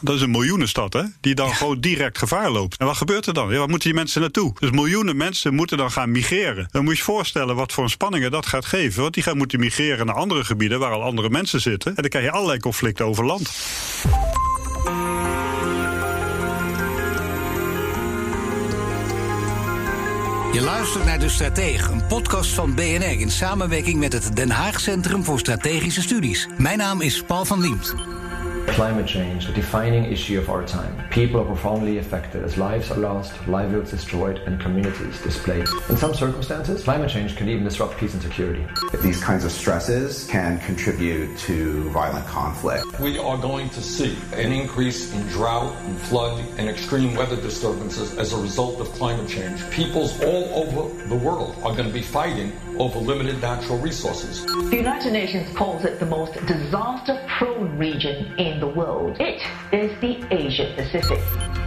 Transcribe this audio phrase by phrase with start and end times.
[0.00, 1.02] Dat is een miljoenenstad, hè?
[1.20, 2.76] Die dan gewoon direct gevaar loopt.
[2.76, 3.50] En wat gebeurt er dan?
[3.50, 4.54] Ja, waar moeten die mensen naartoe?
[4.58, 6.68] Dus miljoenen mensen moeten dan gaan migreren.
[6.70, 9.02] Dan moet je je voorstellen wat voor spanningen dat gaat geven.
[9.02, 11.96] Want die gaan moeten migreren naar andere gebieden waar al andere mensen zitten.
[11.96, 13.50] En dan krijg je allerlei conflicten over land.
[20.52, 24.80] Je luistert naar De Stratege, een podcast van BNR in samenwerking met het Den Haag
[24.80, 26.48] Centrum voor Strategische Studies.
[26.58, 27.94] Mijn naam is Paul van Liemt.
[28.68, 31.08] Climate change, a defining issue of our time.
[31.10, 35.72] People are profoundly affected as lives are lost, livelihoods destroyed, and communities displaced.
[35.88, 38.66] In some circumstances, climate change can even disrupt peace and security.
[39.02, 42.84] These kinds of stresses can contribute to violent conflict.
[43.00, 48.18] We are going to see an increase in drought and flood and extreme weather disturbances
[48.18, 49.68] as a result of climate change.
[49.70, 54.44] Peoples all over the world are going to be fighting over limited natural resources.
[54.44, 59.16] The United Nations calls it the most disaster prone region in the world.
[59.20, 61.65] It is the Asia Pacific.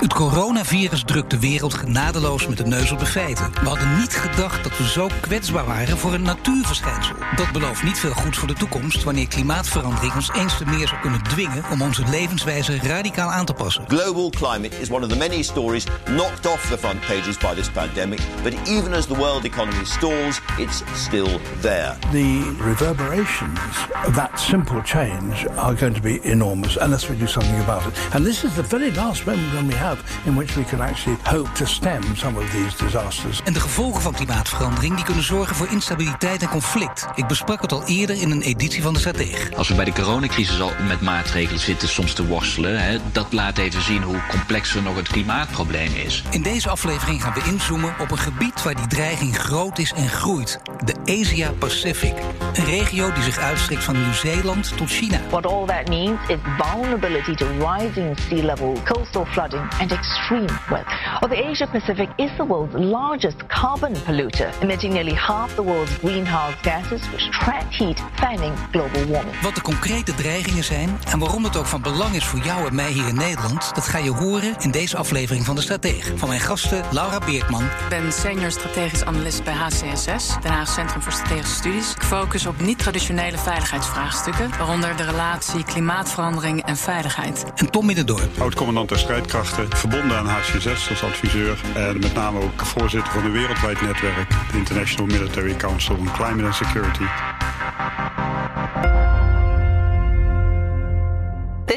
[0.00, 3.52] Het coronavirus drukt de wereld genadeloos met de neus op de feiten.
[3.62, 7.14] We hadden niet gedacht dat we zo kwetsbaar waren voor een natuurverschijnsel.
[7.36, 11.00] Dat belooft niet veel goed voor de toekomst wanneer klimaatverandering ons eens te meer zou
[11.00, 13.84] kunnen dwingen om onze levenswijze radicaal aan te passen.
[13.88, 17.70] Global climate is one of the many stories knocked off the front pages by this
[17.70, 21.96] pandemic, but even as the world economy stalls, it's still there.
[22.12, 23.60] The reverberations
[24.06, 28.14] of that simple change are going to be enormous unless we do something about it.
[28.14, 29.89] And this is the very last moment when we have
[30.24, 33.40] in which we can actually hope to stem some of these disasters.
[33.44, 37.06] En de gevolgen van klimaatverandering die kunnen zorgen voor instabiliteit en conflict.
[37.14, 39.56] Ik besprak het al eerder in een editie van de Stratege.
[39.56, 43.58] Als we bij de coronacrisis al met maatregelen zitten soms te worstelen, hè, dat laat
[43.58, 46.22] even zien hoe complexer nog het klimaatprobleem is.
[46.30, 50.08] In deze aflevering gaan we inzoomen op een gebied waar die dreiging groot is en
[50.08, 50.60] groeit.
[50.84, 52.14] De Asia Pacific.
[52.52, 55.20] Een regio die zich uitstrekt van Nieuw-Zeeland tot China.
[55.30, 61.18] What all that means is vulnerability to rising sea level, coastal flooding, and extreme weather.
[61.20, 65.98] Well, the Asia Pacific is the world's largest carbon polluter, emitting nearly half the world's
[65.98, 69.40] greenhouse gases, which trap heat, fanning global warming.
[69.40, 72.74] Wat de concrete dreigingen zijn en waarom het ook van belang is voor jou en
[72.74, 76.16] mij hier in Nederland, dat ga je horen in deze aflevering van de Stratege.
[76.16, 77.62] Van mijn gasten Laura Beertman.
[77.62, 81.94] Ik ben senior strategisch analist bij HCSS, Den Haag Centrum voor Strategische Studies.
[81.94, 87.44] Ik focus op niet-traditionele veiligheidsvraagstukken, waaronder de relatie klimaatverandering en veiligheid.
[87.54, 88.40] En Tom Middendorp.
[88.40, 91.60] Oud-commandant der strijdkrachten, verbonden aan HCSS als adviseur.
[91.74, 96.44] En met name ook voorzitter van een wereldwijd netwerk, de International Military Council on Climate
[96.44, 97.04] and Security.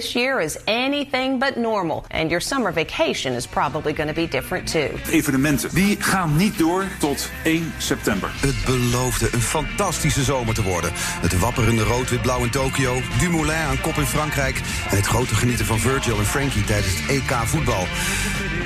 [0.04, 4.28] This year is anything but normal, and your summer vacation is probably going to be
[4.28, 4.90] different too.
[5.10, 8.32] Evenementen die gaan niet door tot 1 september.
[8.36, 10.92] Het beloofde een fantastische zomer te worden.
[10.96, 15.80] Het wapperende rood-wit-blauw in Tokio, Dumoulin aan kop in Frankrijk en het grote genieten van
[15.80, 17.88] Virgil en Frankie tijdens het EK voetbal.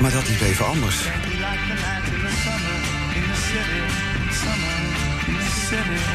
[0.02, 0.96] Maar dat liep even anders.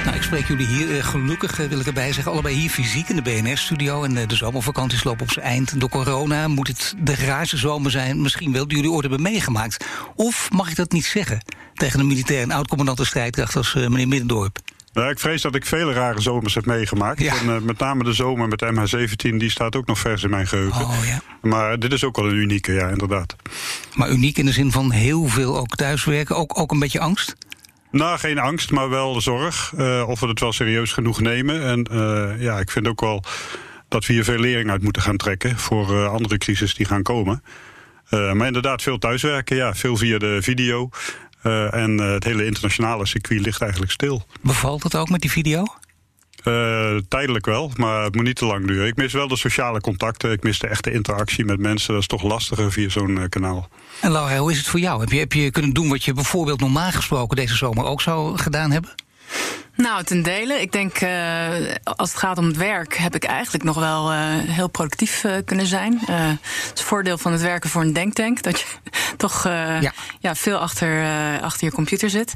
[0.05, 3.09] Nou, ik spreek jullie hier eh, gelukkig, eh, wil ik erbij zeggen, allebei hier fysiek
[3.09, 4.05] in de BNR-studio.
[4.05, 5.81] En eh, de zomervakanties lopen op zijn eind.
[5.81, 9.87] Door corona moet het de raarste zomer zijn, misschien wel, die jullie ooit hebben meegemaakt.
[10.15, 11.45] Of mag ik dat niet zeggen
[11.75, 14.59] tegen een militair en oud-commandant de strijdkracht als meneer Middendorp?
[14.93, 17.21] Nou, ik vrees dat ik vele rare zomers heb meegemaakt.
[17.21, 17.37] Ja.
[17.37, 20.47] En, uh, met name de zomer met MH17, die staat ook nog vers in mijn
[20.47, 20.85] geheugen.
[20.85, 21.21] Oh, ja.
[21.49, 23.37] Maar dit is ook wel een unieke, ja, inderdaad.
[23.95, 27.35] Maar uniek in de zin van heel veel ook thuiswerken, ook, ook een beetje angst?
[27.93, 29.73] Nou, geen angst, maar wel zorg.
[29.79, 31.63] Uh, of we het wel serieus genoeg nemen.
[31.63, 33.25] En uh, ja, ik vind ook wel
[33.89, 35.59] dat we hier veel lering uit moeten gaan trekken...
[35.59, 37.43] voor uh, andere crisis die gaan komen.
[38.11, 39.75] maar inderdaad, veel thuiswerken, ja.
[39.75, 40.89] Veel via de video.
[41.71, 44.27] en het hele internationale circuit ligt eigenlijk stil.
[44.41, 45.65] Bevalt het ook met die video?
[46.45, 48.87] Uh, tijdelijk wel, maar het moet niet te lang duren.
[48.87, 50.33] Ik mis wel de sociale contacten.
[50.33, 51.93] Ik mis de echte interactie met mensen.
[51.93, 53.69] Dat is toch lastiger via zo'n uh, kanaal.
[54.01, 55.01] En Laura, hoe is het voor jou?
[55.01, 58.39] Heb je, heb je kunnen doen wat je bijvoorbeeld normaal gesproken deze zomer ook zou
[58.39, 58.91] gedaan hebben?
[59.83, 60.61] Nou, ten dele.
[60.61, 61.11] Ik denk, uh,
[61.85, 65.33] als het gaat om het werk, heb ik eigenlijk nog wel uh, heel productief uh,
[65.45, 65.99] kunnen zijn.
[65.99, 68.67] het is het voordeel van het werken voor een denktank, dat je
[69.17, 69.93] toch ja.
[70.21, 70.35] ja.
[70.35, 71.05] veel achter,
[71.41, 72.33] achter je computer zit.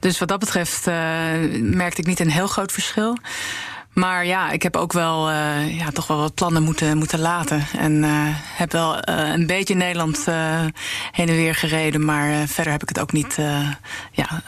[0.00, 0.86] Dus wat dat betreft
[1.60, 3.16] merkte ik niet een heel groot verschil.
[3.92, 7.66] Maar ja, ik heb ook wel, uh, ja, toch wel wat plannen moeten, moeten laten.
[7.78, 8.10] En uh,
[8.56, 9.02] heb wel uh,
[9.32, 10.24] een beetje Nederland
[11.10, 12.04] heen en weer gereden.
[12.04, 13.38] Maar verder heb ik het ook niet
[14.12, 14.42] ja,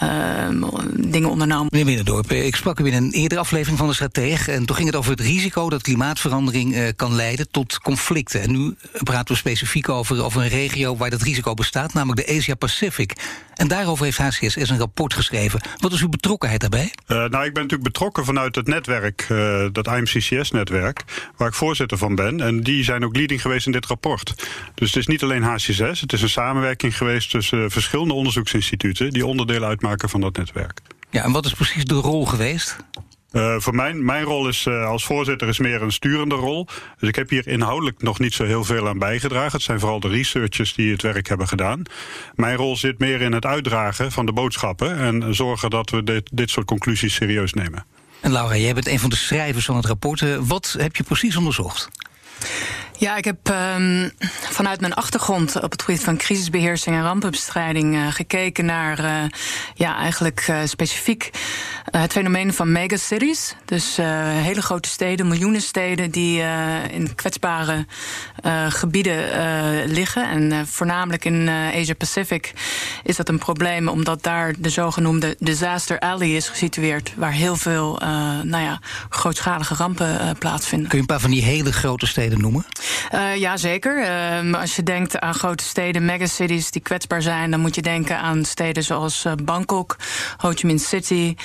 [0.96, 1.66] dingen ondernomen.
[1.70, 4.48] Meneer Winnendorp, ik sprak u in een eerdere aflevering van de Strateeg.
[4.48, 8.42] En toen ging het over het risico dat klimaatverandering kan leiden tot conflicten.
[8.42, 12.34] En nu praten we specifiek over, over een regio waar dat risico bestaat, namelijk de
[12.34, 13.12] Asia-Pacific.
[13.54, 15.60] En daarover heeft HCSS een rapport geschreven.
[15.78, 16.92] Wat is uw betrokkenheid daarbij?
[17.06, 21.04] nou, ik ben natuurlijk betrokken vanuit het netwerk uh, dat IMCCS-netwerk,
[21.36, 22.40] waar ik voorzitter van ben.
[22.40, 24.34] En die zijn ook leading geweest in dit rapport.
[24.74, 29.26] Dus het is niet alleen HCSS, het is een samenwerking geweest tussen verschillende onderzoeksinstituten die
[29.26, 30.80] onderdeel uitmaken van dat netwerk.
[31.10, 32.76] Ja, en wat is precies de rol geweest?
[33.34, 36.66] Uh, voor mijn, mijn rol is uh, als voorzitter is meer een sturende rol.
[36.98, 39.52] Dus ik heb hier inhoudelijk nog niet zo heel veel aan bijgedragen.
[39.52, 41.82] Het zijn vooral de researchers die het werk hebben gedaan.
[42.34, 46.30] Mijn rol zit meer in het uitdragen van de boodschappen en zorgen dat we dit,
[46.32, 47.84] dit soort conclusies serieus nemen.
[48.24, 50.22] En Laura, jij bent een van de schrijvers van het rapport.
[50.22, 51.88] Eh, wat heb je precies onderzocht?
[52.98, 54.10] Ja, ik heb um,
[54.50, 59.22] vanuit mijn achtergrond op het gebied van crisisbeheersing en rampenbestrijding uh, gekeken naar uh,
[59.74, 61.30] ja, eigenlijk uh, specifiek
[61.90, 63.54] het fenomeen van megacities.
[63.64, 66.42] Dus hele grote steden, miljoenen steden die
[66.90, 67.86] in kwetsbare
[68.68, 69.24] gebieden
[69.86, 70.30] liggen.
[70.30, 72.52] En voornamelijk in Asia Pacific
[73.02, 77.98] is dat een probleem omdat daar de zogenoemde disaster alley is gesitueerd, waar heel veel
[78.42, 80.88] nou ja, grootschalige rampen plaatsvinden.
[80.88, 82.66] Kun je een paar van die hele grote steden noemen?
[83.14, 83.98] Uh, ja, zeker.
[84.42, 88.18] Uh, als je denkt aan grote steden, megacities die kwetsbaar zijn, dan moet je denken
[88.18, 89.96] aan steden zoals uh, Bangkok,
[90.36, 91.36] Ho Chi Minh City,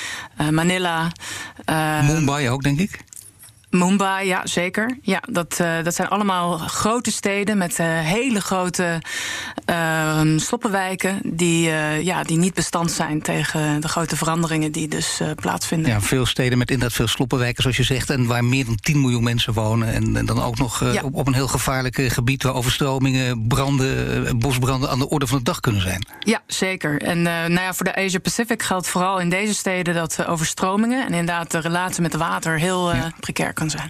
[0.52, 1.12] Manila.
[2.04, 3.08] Mumbai ook, denk ik.
[3.70, 4.98] Mumbai, ja, zeker.
[5.02, 9.02] Ja, dat, uh, dat zijn allemaal grote steden met uh, hele grote
[9.70, 15.22] uh, sloppenwijken die, eh, ja, die niet bestand zijn tegen de grote veranderingen die dus
[15.36, 15.92] plaatsvinden.
[15.92, 19.02] Ja, veel steden met inderdaad veel sloppenwijken, zoals je zegt, en waar meer dan 10
[19.02, 19.94] miljoen mensen wonen.
[19.94, 21.02] En, en dan ook nog ja.
[21.02, 25.44] op, op, een heel gevaarlijk gebied waar overstromingen, branden, bosbranden aan de orde van de
[25.44, 26.08] dag kunnen zijn.
[26.20, 27.02] Ja, zeker.
[27.02, 31.14] En nou ja, voor de Asia Pacific geldt vooral in deze steden dat overstromingen en
[31.14, 33.12] inderdaad de relatie met water heel ja.
[33.20, 33.90] precair kan zijn.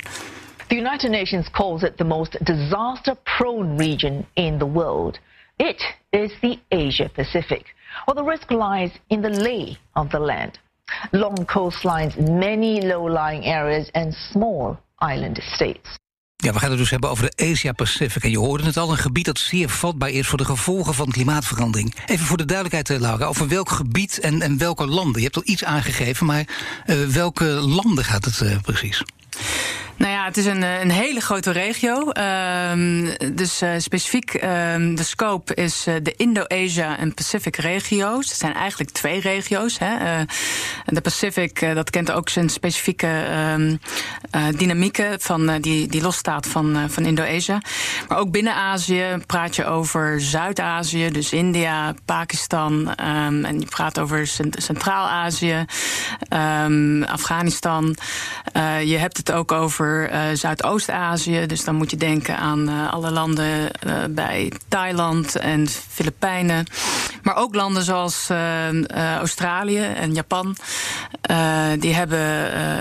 [0.68, 5.19] The United Nations calls it the most disaster prone region in the world.
[5.56, 7.75] It is the Asia Pacific,
[8.06, 10.60] or the risk lies in the lay of the land.
[11.12, 16.00] Long coastlines, many low lying areas, and small island states.
[16.41, 18.24] Ja, we gaan het dus hebben over de Asia-Pacific.
[18.24, 21.12] En je hoorde het al, een gebied dat zeer vatbaar is voor de gevolgen van
[21.12, 21.95] klimaatverandering.
[22.06, 25.15] Even voor de duidelijkheid, Laura, over welk gebied en, en welke landen?
[25.15, 26.47] Je hebt al iets aangegeven, maar
[26.86, 29.03] uh, welke landen gaat het uh, precies?
[30.00, 32.12] Nou ja, het is een, een hele grote regio.
[32.72, 38.30] Um, dus uh, specifiek um, de scope is uh, de Indo-Asia en Pacific regio's.
[38.30, 39.80] Het zijn eigenlijk twee regio's.
[39.80, 40.24] Hè.
[40.86, 43.25] De Pacific, dat kent ook zijn specifieke
[43.56, 43.80] um,
[44.57, 47.62] dynamieken van, die, die losstaat van, van Indo-Asia.
[48.07, 52.95] Maar ook binnen Azië praat je over Zuid-Azië, dus India, Pakistan.
[52.95, 55.66] en je praat over Centraal-Azië,
[57.06, 57.95] Afghanistan.
[58.84, 61.45] je hebt het ook over uh, Zuidoost-Azië.
[61.45, 66.65] Dus dan moet je denken aan uh, alle landen uh, bij Thailand en Filipijnen.
[67.24, 68.30] Maar ook landen zoals
[69.18, 70.56] Australië en Japan.
[71.80, 72.19] die hebben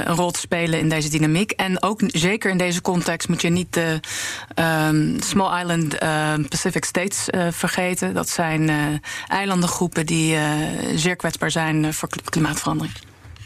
[0.08, 1.50] een rol te spelen in deze dynamiek.
[1.50, 4.00] En ook zeker in deze context moet je niet de
[4.88, 5.98] um, Small Island
[6.48, 8.14] Pacific States vergeten.
[8.14, 8.70] Dat zijn
[9.28, 10.38] eilandengroepen die
[10.94, 12.94] zeer kwetsbaar zijn voor klimaatverandering.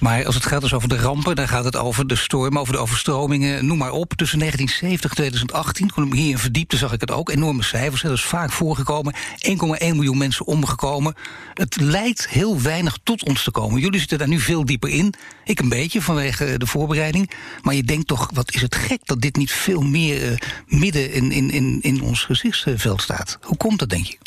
[0.02, 2.72] Maar als het gaat dus over de rampen, dan gaat het over de stormen, over
[2.72, 4.12] de overstromingen, noem maar op.
[4.14, 7.30] Tussen 1970 en 2018, toen ik hier in verdiepte, zag ik het ook.
[7.30, 9.14] Enorme cijfers, dat is vaak voorgekomen.
[9.48, 11.14] 1,1 miljoen mensen omgekomen.
[11.54, 13.80] Het leidt heel weinig tot ons te komen.
[13.80, 15.14] Jullie zitten daar nu veel dieper in.
[15.44, 17.30] Ik een beetje vanwege de voorbereiding.
[17.62, 21.12] Maar je denkt toch, wat is het gek dat dit niet veel meer uh, midden
[21.12, 23.38] in, in, in, in ons gezichtsveld staat.
[23.42, 24.18] Hoe komt dat, denk je?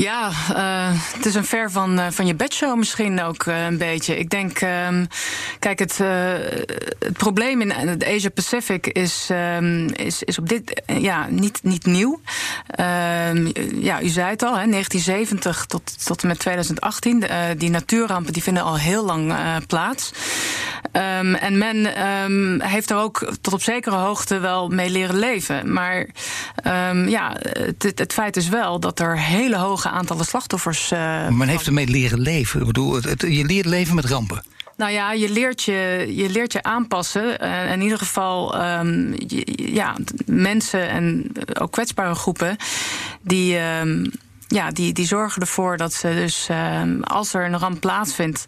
[0.00, 3.78] Ja, uh, het is een ver van, uh, van je bedshow misschien ook uh, een
[3.78, 4.18] beetje.
[4.18, 5.06] Ik denk, um,
[5.58, 5.98] kijk, het,
[6.98, 11.86] het probleem in de Asia Pacific is, um, is, is op dit ja, niet, niet
[11.86, 12.20] nieuw.
[13.30, 17.24] Um, ja, u zei het al, hè, 1970 tot, tot en met 2018.
[17.56, 19.34] die natuurrampen die vinden al heel lang
[19.66, 20.12] plaats.
[20.92, 21.86] en men
[22.62, 25.72] heeft er ook tot op zekere hoogte wel mee leren leven.
[25.72, 26.06] Maar
[27.06, 30.92] ja, het, het feit is wel dat er hele hoge aantallen slachtoffers.
[30.92, 32.60] Uh, Men heeft ermee leren leven.
[32.60, 34.42] Ik bedoel, het, het, je leert leven met rampen.
[34.76, 37.44] Nou ja, je leert je, je, leert je aanpassen.
[37.44, 42.56] Uh, in ieder geval, um, je, ja, mensen en ook kwetsbare groepen
[43.20, 43.58] die.
[43.58, 44.10] Um,
[44.52, 48.46] ja, die, die zorgen ervoor dat ze dus, ehm, als er een ramp plaatsvindt,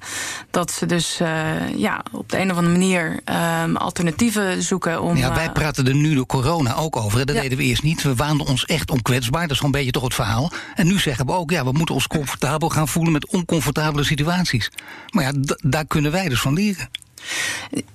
[0.51, 5.17] dat ze dus eh, ja, op de een of andere manier ehm, alternatieven zoeken om.
[5.17, 7.19] Ja, wij eh, praten er nu door corona ook over.
[7.19, 7.25] hè.
[7.25, 7.43] Dat Ja.
[7.43, 8.03] deden we eerst niet.
[8.03, 9.43] We waanden ons echt onkwetsbaar.
[9.43, 10.51] Dat is gewoon een beetje toch het verhaal.
[10.75, 14.71] En nu zeggen we ook, ja, we moeten ons comfortabel gaan voelen met oncomfortabele situaties.
[15.11, 15.33] Maar ja,
[15.63, 16.89] daar kunnen wij dus van leren.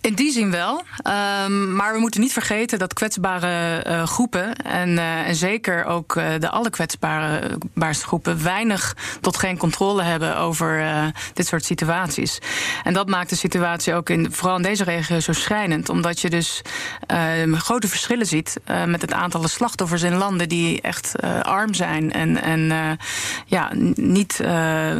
[0.01, 0.83] In die zin wel.
[1.01, 6.15] Ehm, maar we moeten niet vergeten dat kwetsbare eh, groepen, en, eh, en zeker ook
[6.15, 10.85] eh, de allerkwetsbaarste groepen, weinig tot geen controle hebben over
[11.33, 12.39] dit soort situaties.
[12.83, 15.89] En dat maakt de situatie ook in, vooral in deze regio zo schrijnend.
[15.89, 16.61] Omdat je dus
[17.07, 22.41] ehm, grote verschillen ziet met het aantal slachtoffers in landen die echt arm zijn en,
[22.41, 22.97] en
[23.45, 24.39] ja, niet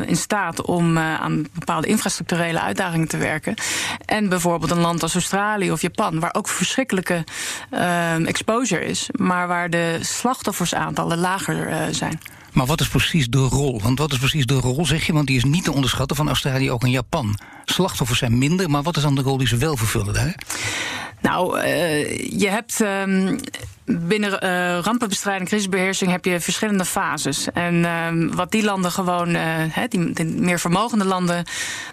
[0.05, 3.53] in staat om aan bepaalde infrastructurele uitdagingen te werken.
[4.05, 7.23] En bijvoorbeeld een land als Australië of Japan, waar ook verschrikkelijke
[7.69, 12.19] ehm, exposure is, maar waar de slachtoffersaantallen lager eh, zijn.
[12.51, 13.81] Maar wat is precies de rol?
[13.81, 15.13] Want wat is precies de rol, zeg je?
[15.13, 17.39] Want die is niet te onderschatten van Australië, ook in Japan.
[17.65, 20.35] Slachtoffers zijn minder, maar wat is dan de rol die ze wel vervullen daar?
[21.21, 23.37] Nou, eh, je hebt ehm,
[23.87, 27.51] binnen eh, rampenbestrijding, crisisbeheersing heb je verschillende fases.
[27.53, 31.45] En ehm, wat die landen gewoon, eh, die, meer vermogende landen,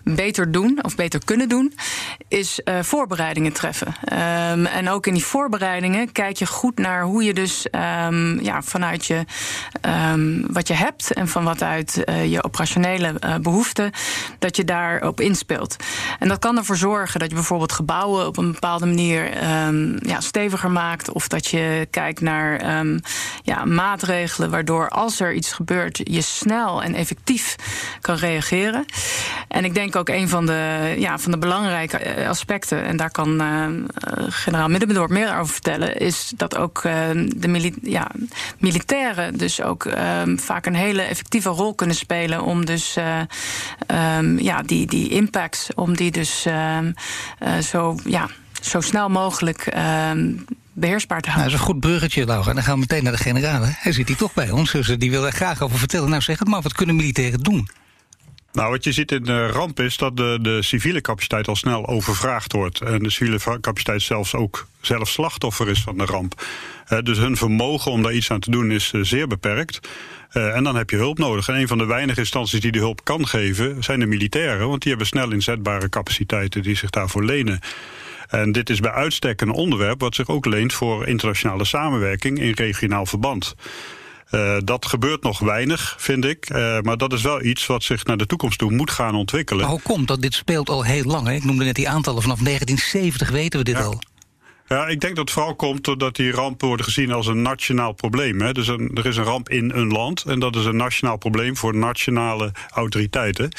[0.03, 1.75] beter doen of beter kunnen doen,
[2.29, 3.95] is eh, voorbereidingen treffen.
[4.05, 8.63] Ehm, en ook in die voorbereidingen kijk je goed naar hoe je dus ehm, ja,
[8.63, 9.25] vanuit je
[10.47, 13.91] wat je hebt en van wat uit je operationele eh, behoeften,
[14.39, 15.77] dat je daarop inspeelt.
[16.19, 19.43] En dat kan ervoor zorgen dat je bijvoorbeeld gebouwen op een bepaalde manier
[20.07, 21.13] ja, steviger maakt.
[21.13, 22.99] Of dat je kijkt naar ehm,
[23.43, 27.57] ja, maatregelen waardoor als er iets gebeurt, je snel en effectief
[28.01, 28.85] kan reageren.
[29.49, 33.11] En ik denk ook een van de, ja, van de belangrijke eh, aspecten, en daar
[33.11, 33.67] kan eh,
[34.29, 36.93] generaal Middenbedorp meer over vertellen, is dat ook eh,
[37.37, 38.11] de ja,
[38.59, 43.21] militairen dus ook ehm, vaak een hele effectieve rol kunnen spelen om dus eh,
[43.87, 46.47] ehm, ja, die, die impacts, om die dus
[47.61, 48.29] zo, ja,
[48.61, 49.75] zo snel mogelijk
[50.75, 51.59] beheersbaar te Nou, houden.
[51.59, 52.53] dat is een goed bruggetje, Laura.
[52.53, 53.63] Dan gaan we meteen naar de generaal.
[53.63, 53.71] hè.
[53.75, 56.09] Hij zit hier toch bij ons, dus die wil daar graag over vertellen.
[56.11, 57.69] Nou, zeg het maar, wat kunnen militairen doen?
[58.53, 61.87] Nou, wat je ziet in de ramp is dat de, de civiele capaciteit al snel
[61.87, 62.81] overvraagd wordt.
[62.81, 66.45] En de civiele capaciteit zelfs ook zelf slachtoffer is van de ramp.
[66.87, 69.81] Eh, dus hun vermogen om daar iets aan te doen is eh, zeer beperkt.
[70.31, 71.49] Eh, en dan heb je hulp nodig.
[71.49, 74.69] En een van de weinige instanties die die hulp kan geven zijn de militairen.
[74.69, 77.61] Want die hebben snel inzetbare capaciteiten die zich daarvoor lenen.
[78.35, 82.53] En dit is bij uitstek een onderwerp wat zich ook leent voor internationale samenwerking in
[82.55, 83.55] regionaal verband.
[84.31, 86.49] Eh, dat gebeurt nog weinig, vind ik.
[86.49, 89.63] Eh, maar dat is wel iets wat zich naar de toekomst toe moet gaan ontwikkelen.
[89.63, 90.23] Maar hoe komt dat?
[90.23, 91.27] Dit speelt al heel lang.
[91.27, 91.33] Hè?
[91.33, 92.23] Ik noemde net die aantallen.
[92.23, 93.99] Vanaf 1970 weten we dit al.
[94.69, 97.93] Ja, ik denk dat het vooral komt doordat die rampen worden gezien als een nationaal
[97.93, 98.41] probleem.
[98.41, 98.53] Hè.
[98.53, 101.57] Dus een, er is een ramp in een land en dat is een nationaal probleem
[101.57, 103.51] voor nationale autoriteiten.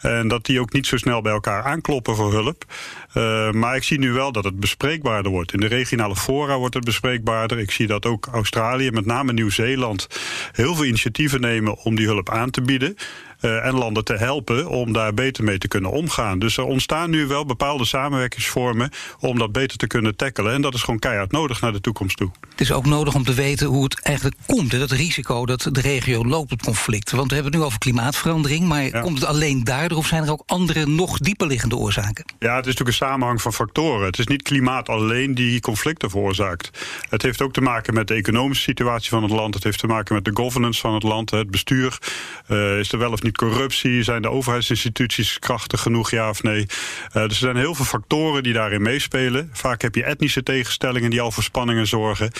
[0.00, 2.64] En dat die ook niet zo snel bij elkaar aankloppen voor hulp.
[3.12, 5.52] Eh, maar ik zie nu wel dat het bespreekbaarder wordt.
[5.52, 7.58] In de regionale fora wordt het bespreekbaarder.
[7.58, 10.06] Ik zie dat ook Australië, met name Nieuw-Zeeland,
[10.52, 12.96] heel veel initiatieven nemen om die hulp aan te bieden.
[13.44, 16.38] Eh, en landen te helpen om daar beter mee te kunnen omgaan.
[16.38, 20.52] Dus er ontstaan nu wel bepaalde samenwerkingsvormen om dat beter te kunnen tackelen.
[20.52, 22.30] En dat is gewoon keihard nodig naar de toekomst toe.
[22.50, 24.72] Het is ook nodig om te weten hoe het eigenlijk komt.
[24.72, 24.78] Hè?
[24.78, 27.10] Dat risico dat de regio loopt op conflict.
[27.10, 28.68] Want we hebben het nu over klimaatverandering.
[28.68, 32.24] Maar komt het alleen daardoor of zijn er ook andere, nog dieper liggende oorzaken?
[32.38, 34.06] Ja, het is natuurlijk een samenhang van factoren.
[34.06, 36.70] Het is niet klimaat alleen die conflicten veroorzaakt.
[37.08, 39.54] Het heeft ook te maken met de economische situatie van het land.
[39.54, 41.98] Het heeft te maken met de governance van het land, het bestuur.
[42.46, 44.02] Eh, is er wel of niet corruptie?
[44.02, 46.66] Zijn de overheidsinstituties krachtig genoeg, ja of nee?
[47.12, 49.50] Eh, dus er zijn heel veel factoren die daarin meespelen.
[49.52, 52.30] Vaak heb je etnische tegenstellingen die al voor spanningen zorgen.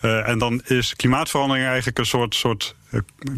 [0.00, 2.74] Eh, en dan is klimaatverandering eigenlijk een soort, soort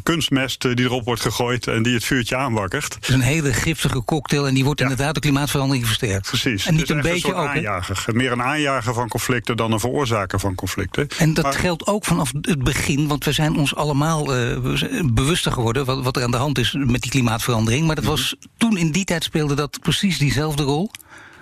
[0.03, 2.95] kunstmest eh, die erop wordt gegooid en die het vuurtje aanwakkert.
[2.95, 6.29] Het is een hele giftige cocktail en die wordt inderdaad door klimaatverandering versterkt.
[6.29, 6.67] Precies.
[6.67, 7.47] En niet een beetje soort ook.
[7.47, 8.05] aanjager.
[8.13, 11.09] Meer een aanjager van conflicten dan een veroorzaker van conflicten.
[11.19, 15.15] En dat Maar- geldt ook vanaf het begin, want we zijn ons allemaal eh, zijn
[15.15, 17.87] bewuster geworden wat, wat er aan de hand is met die klimaatverandering.
[17.87, 20.91] Maar dat was toen in die tijd speelde dat precies diezelfde rol.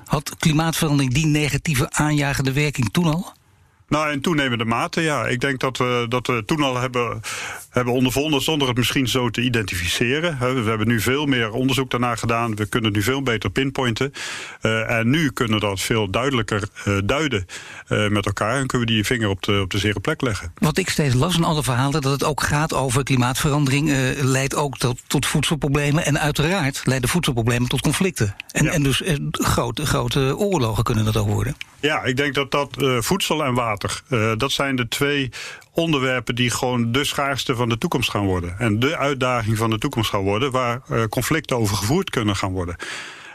[0.05, 3.33] Had klimaatverandering die negatieve aanjagende werking toen al?
[3.95, 5.27] Nou, in toenemende mate, ja.
[5.27, 7.21] Ik denk dat we, dat we toen al hebben,
[7.71, 10.39] hebben ondervonden zonder het misschien zo te identificeren.
[10.39, 12.55] We hebben nu veel meer onderzoek daarna gedaan.
[12.55, 14.13] We kunnen het nu veel beter pinpointen.
[14.61, 17.47] Eh, en nu kunnen we dat veel duidelijker eh, duiden
[17.87, 18.59] eh, met elkaar.
[18.59, 20.53] En kunnen we die vinger op de, op de zere plek leggen.
[20.59, 24.79] Wat ik steeds las in alle verhalen, dat het ook gaat over klimaatverandering, leidt ook
[24.79, 26.05] tot, tot voedselproblemen.
[26.05, 28.35] En uiteraard leiden voedselproblemen tot conflicten.
[28.51, 31.57] En, en dus grote, grote oorlogen kunnen dat ook worden.
[31.81, 35.31] Ja, ik denk dat dat voedsel en water, eh, dat zijn de twee
[35.73, 38.59] onderwerpen die gewoon de schaarste van de toekomst gaan worden.
[38.59, 42.77] En de uitdaging van de toekomst gaan worden waar conflicten over gevoerd kunnen gaan worden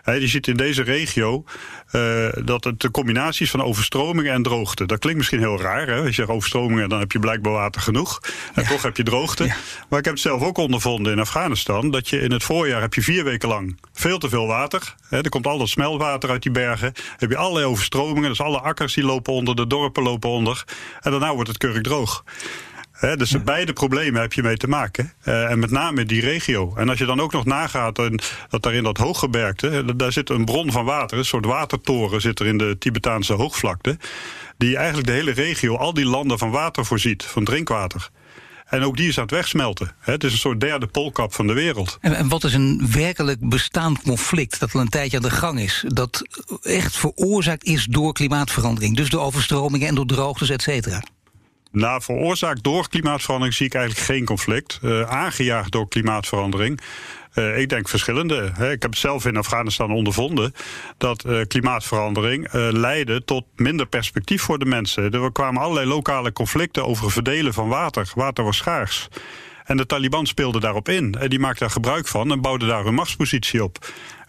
[0.04, 1.44] je ziet in deze regio
[1.92, 4.86] uh, dat het de combinatie is van overstromingen en droogte.
[4.86, 5.88] Dat klinkt misschien heel raar.
[5.88, 5.96] Hè?
[5.96, 8.20] Als je zegt overstromingen, dan heb je blijkbaar water genoeg.
[8.54, 9.44] En toch heb je droogte.
[9.90, 11.92] Maar ik heb het zelf ook ondervonden in Afghanistan.
[11.92, 14.96] Dat je in het voorjaar heb je vier weken lang veel te veel water.
[15.10, 15.18] Hè?
[15.24, 16.94] Er komt al dat smeltwater uit die bergen.
[17.18, 18.30] heb je allerlei overstromingen.
[18.30, 20.64] Dus alle akkers die lopen onder, de dorpen lopen onder.
[21.00, 22.24] En daarna wordt het keurig droog
[23.00, 25.14] dus beide problemen heb je mee te maken.
[25.26, 26.76] Uh, en met name die regio.
[26.76, 29.96] En als je dan ook nog nagaat en, dat daar in dat hooggebergte...
[29.96, 33.98] daar zit een bron van water, een soort watertoren zit er in de Tibetaanse hoogvlakte...
[34.58, 38.10] die eigenlijk de hele regio, al die landen van water voorziet, van drinkwater.
[38.66, 39.92] En ook die is aan het wegsmelten.
[40.00, 41.98] Het is een soort derde polkap van de wereld.
[42.02, 45.60] En, en wat is een werkelijk bestaand conflict dat al een tijdje aan de gang
[45.60, 45.84] is?
[45.88, 46.22] Dat
[46.62, 48.96] echt veroorzaakt is door klimaatverandering.
[48.96, 51.04] Dus door overstromingen en door droogtes, et cetera.
[51.72, 54.80] Nou, veroorzaakt door klimaatverandering zie ik eigenlijk geen conflict.
[54.84, 56.82] Uh, aangejaagd door klimaatverandering.
[57.36, 58.52] Uh, ik denk verschillende.
[58.54, 58.72] Hè.
[58.72, 60.54] Ik heb zelf in Afghanistan ondervonden
[60.98, 65.12] dat uh, klimaatverandering leidde tot minder perspectief voor de mensen.
[65.12, 68.12] Er kwamen allerlei lokale conflicten over verdelen van water.
[68.16, 69.08] Water was schaars.
[69.70, 71.16] En de Taliban speelde daarop in.
[71.16, 73.78] En die maakte daar gebruik van en bouwde daar hun machtspositie op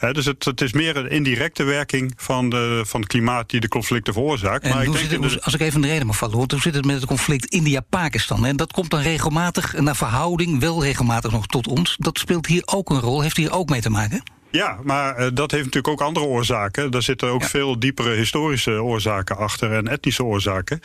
[0.00, 3.68] dus het, het, is meer een indirecte werking van, de, van het klimaat die de
[3.68, 4.68] conflicten veroorzaakt.
[4.68, 6.96] maar ik denk het, Als ik even de reden mag vallen, hoe zit het met
[6.96, 8.46] het conflict India-Pakistan?
[8.46, 11.96] En dat komt dan regelmatig, naar verhouding, wel regelmatig nog tot ons.
[11.98, 13.20] Dat speelt hier ook een rol.
[13.20, 14.22] Heeft hier ook mee te maken?
[14.50, 16.90] Ja, maar uh, dat heeft natuurlijk ook andere oorzaken.
[16.90, 20.80] Daar zitten ook veel diepere historische oorzaken achter en etnische oorzaken.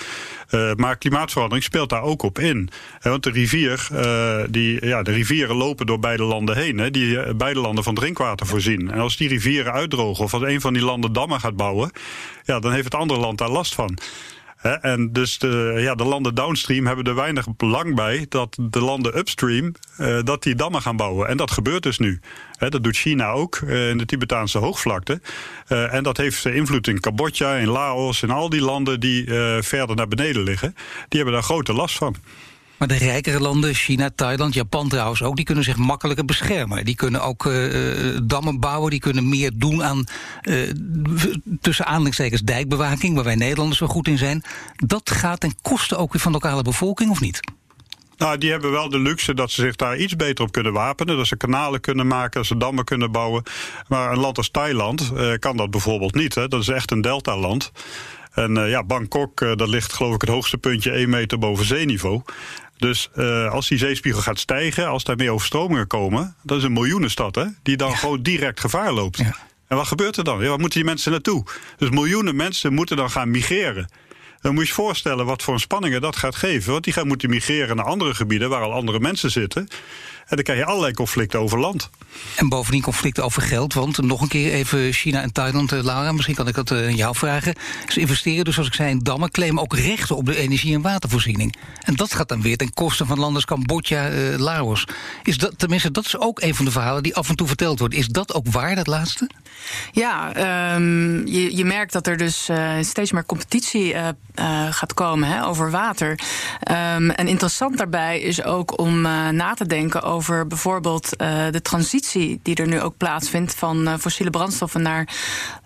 [0.51, 2.69] Uh, maar klimaatverandering speelt daar ook op in.
[3.01, 6.77] want de, rivier, uh, die, ja, de rivieren lopen door beide landen heen.
[6.77, 8.91] Hè, die beide landen van drinkwater voorzien.
[8.91, 11.91] En als die rivieren uitdrogen of als een van die landen dammen gaat bouwen...
[12.43, 13.97] Ja, dan heeft het andere land daar last van
[14.65, 19.17] en dus de, ja, de landen downstream hebben er weinig belang bij dat de landen
[19.17, 21.27] upstream uh, dat die dammen gaan bouwen.
[21.27, 22.19] En dat gebeurt dus nu.
[22.57, 25.21] dat doet China ook uh, in de Tibetaanse hoogvlakte.
[25.69, 29.23] Uh, en dat heeft invloed in Cambodja, in Laos, in al die landen die
[29.59, 30.75] verder naar beneden liggen.
[31.07, 32.15] Die hebben daar grote last van.
[32.77, 35.35] Maar de rijkere landen, China, Thailand, Japan trouwens ook...
[35.35, 36.85] die kunnen zich makkelijker beschermen.
[36.85, 40.03] Die kunnen ook uh, dammen bouwen, die kunnen meer doen aan...
[40.43, 40.71] Uh,
[41.61, 44.43] tussen aanhalingstekens dijkbewaking, waar wij Nederlanders zo goed in zijn.
[44.75, 47.39] Dat gaat ten koste ook weer van de lokale bevolking, of niet?
[48.17, 51.17] Nou, die hebben wel de luxe dat ze zich daar iets beter op kunnen wapenen.
[51.17, 53.43] Dat ze kanalen kunnen maken, dat ze dammen kunnen bouwen.
[53.87, 56.35] Maar een land als Thailand kan dat bijvoorbeeld niet.
[56.35, 56.47] Hè.
[56.47, 57.71] Dat is echt een deltaland.
[58.31, 62.21] En ja, Bangkok, dat ligt geloof ik het hoogste puntje 1 meter boven zeeniveau.
[62.77, 66.73] Dus uh, als die zeespiegel gaat stijgen, als daar meer overstromingen komen, dat is een
[66.73, 69.17] miljoenenstad, hè, die dan gewoon direct gevaar loopt.
[69.17, 69.35] Ja.
[69.67, 70.41] En wat gebeurt er dan?
[70.41, 71.45] Ja, waar moeten die mensen naartoe?
[71.77, 73.89] Dus miljoenen mensen moeten dan gaan migreren.
[74.41, 76.71] Dan moet je je voorstellen wat voor spanningen dat gaat geven.
[76.71, 79.67] Want die gaan moeten migreren naar andere gebieden waar al andere mensen zitten.
[80.25, 81.89] En dan krijg je allerlei conflicten over land.
[82.35, 83.73] En bovendien conflicten over geld.
[83.73, 86.95] Want nog een keer even China en Thailand, uh, Laura, misschien kan ik dat uh,
[86.95, 87.55] jou vragen.
[87.87, 90.81] Ze investeren dus, zoals ik zei, in dammen, claimen ook rechten op de energie- en
[90.81, 91.55] watervoorziening.
[91.81, 94.87] En dat gaat dan weer ten koste van landen als Cambodja, uh, Laos.
[95.23, 97.79] Is dat, tenminste, dat is ook een van de verhalen die af en toe verteld
[97.79, 97.93] wordt.
[97.93, 99.29] Is dat ook waar, dat laatste?
[99.91, 100.35] Ja,
[100.75, 102.49] um, je, je merkt dat er dus
[102.81, 103.95] steeds meer competitie
[104.69, 106.09] gaat komen hè, over water.
[106.09, 111.61] Um, en interessant daarbij is ook om na te denken over over bijvoorbeeld uh, de
[111.61, 115.07] transitie die er nu ook plaatsvindt van uh, fossiele brandstoffen naar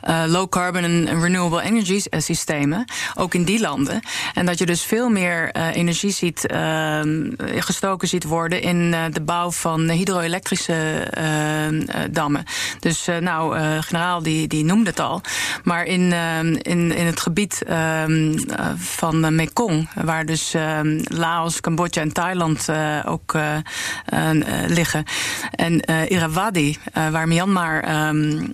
[0.09, 2.85] uh, low carbon en renewable energy systemen,
[3.15, 3.99] ook in die landen.
[4.33, 9.51] En dat je dus veel meer energie ziet ehm, gestoken ziet worden in de bouw
[9.51, 11.07] van hydro-elektrische
[12.11, 12.43] dammen.
[12.79, 15.21] Dus nou, generaal die, die noemde het al.
[15.63, 17.63] Maar in, ehm, in, in het gebied
[18.05, 18.35] um,
[18.77, 20.55] van Mekong, waar dus
[21.03, 22.67] Laos, Cambodja en Thailand
[23.05, 23.35] ook
[24.47, 25.03] uh, liggen.
[25.51, 28.51] En uh, Irrawaddy, uh, waar Myanmar um,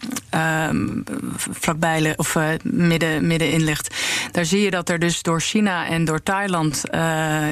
[0.69, 1.03] um,
[1.51, 3.95] vlakbij of midden, middenin ligt,
[4.31, 6.83] daar zie je dat er dus door China en door Thailand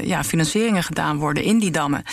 [0.04, 2.04] ja, financieringen gedaan worden in die dammen.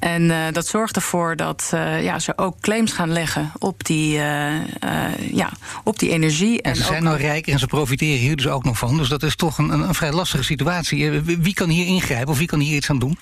[0.00, 1.68] En dat zorgt ervoor dat
[2.00, 4.12] ja, ze ook claims gaan leggen op die,
[5.32, 5.50] ja,
[5.84, 6.62] op die energie.
[6.62, 8.96] En, en ze zijn nou rijker en ze profiteren hier dus ook nog van.
[8.96, 11.10] Dus dat is toch een, een vrij lastige situatie.
[11.20, 13.18] Wie kan hier ingrijpen of wie kan hier iets aan doen?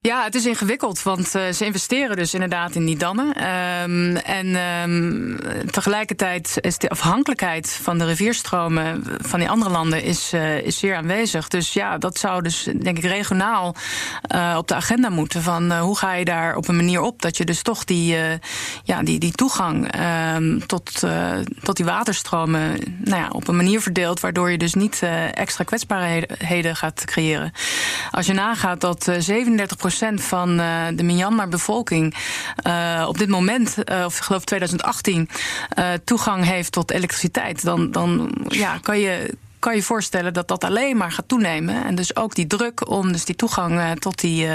[0.00, 3.26] Ja, het is ingewikkeld, want uh, ze investeren dus inderdaad in die dammen.
[3.26, 5.38] Um, en um,
[5.70, 10.96] tegelijkertijd is de afhankelijkheid van de rivierstromen van die andere landen is, uh, is zeer
[10.96, 11.48] aanwezig.
[11.48, 13.74] Dus ja, dat zou dus denk ik regionaal
[14.34, 15.42] uh, op de agenda moeten.
[15.42, 18.16] Van hoe ga je daar op een manier op dat je dus toch die,
[18.82, 19.94] ja, die, die toegang
[20.34, 21.02] um, tot,
[21.62, 26.76] tot die waterstromen nou ja, op een manier verdeelt waardoor je dus niet extra kwetsbaarheden
[26.76, 27.52] gaat creëren.
[28.10, 29.85] Als je nagaat dat uh, 37%
[30.20, 32.14] van uh, de Myanmar-bevolking
[32.66, 35.28] uh, op dit moment, of ik geloof 2018,
[36.04, 40.96] toegang heeft tot elektriciteit, dan, dan ja, kan je kan je voorstellen dat dat alleen
[40.96, 41.84] maar gaat toenemen.
[41.84, 44.48] En dus ook die druk om dus die toegang tot die,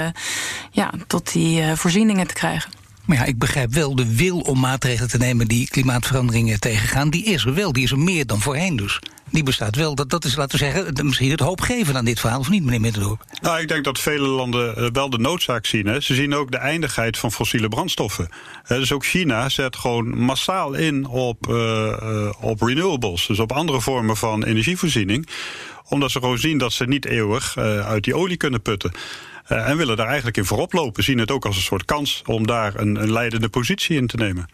[0.70, 2.81] ja, tot die voorzieningen te krijgen.
[3.04, 7.10] Maar ja, ik begrijp wel de wil om maatregelen te nemen die klimaatveranderingen tegengaan.
[7.10, 8.98] Die is er wel, die is er meer dan voorheen dus.
[9.30, 9.94] Die bestaat wel.
[9.94, 12.80] Dat, dat is, laten we zeggen, misschien het hoopgeven aan dit verhaal, of niet, meneer
[12.80, 13.24] Middendorp?
[13.40, 15.86] Nou, ik denk dat vele landen eh, wel de noodzaak zien.
[15.86, 16.00] Hè.
[16.00, 18.28] Ze zien ook de eindigheid van fossiele brandstoffen.
[18.68, 24.16] dus ook China zet gewoon massaal in op, uh, op renewables, dus op andere vormen
[24.16, 25.28] van energievoorziening
[25.88, 28.92] omdat ze gewoon zien dat ze niet eeuwig uit die olie kunnen putten.
[29.52, 31.04] Uh, en willen daar eigenlijk in voorop lopen.
[31.04, 34.16] Zien het ook als een soort kans om daar een, een leidende positie in te
[34.16, 34.48] nemen.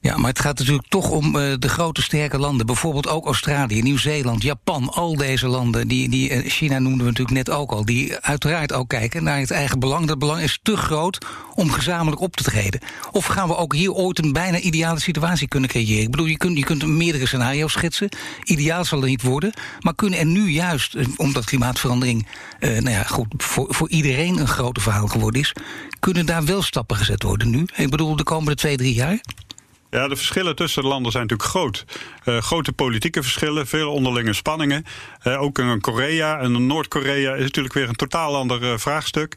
[0.00, 2.66] Ja, maar het gaat natuurlijk toch om uh, de grote sterke landen.
[2.66, 4.88] Bijvoorbeeld ook Australië, Nieuw-Zeeland, Japan.
[4.88, 7.84] Al deze landen, die, die, uh, China noemden we natuurlijk net ook al.
[7.84, 10.06] Die uiteraard ook kijken naar het eigen belang.
[10.06, 12.80] Dat belang is te groot om gezamenlijk op te treden.
[13.10, 16.02] Of gaan we ook hier ooit een bijna ideale situatie kunnen creëren?
[16.02, 18.08] Ik bedoel, je kunt, je kunt meerdere scenario's schetsen.
[18.44, 19.52] Ideaal zal het niet worden.
[19.80, 22.26] Maar kunnen er nu juist, uh, omdat klimaatverandering...
[22.60, 25.52] nou ja, goed, voor, voor iedereen een grote verhaal geworden is...
[26.00, 27.66] kunnen daar wel stappen gezet worden nu?
[27.74, 29.20] Ik bedoel, de komende twee, drie jaar?
[29.90, 31.84] Ja, de verschillen tussen de landen zijn natuurlijk groot.
[32.24, 34.84] Uh, grote politieke verschillen, veel onderlinge spanningen.
[35.24, 39.34] Uh, ook in Korea en Noord-Korea is natuurlijk weer een totaal ander uh, vraagstuk.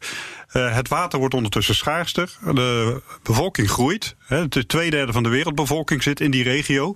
[0.52, 2.38] het water wordt ondertussen schaarster.
[2.54, 4.16] De bevolking groeit.
[4.50, 6.96] De twee derde van de wereldbevolking zit in die regio